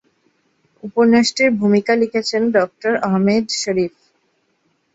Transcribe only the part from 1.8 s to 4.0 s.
লিখেছেন ডঃ আহমেদ শরীফ।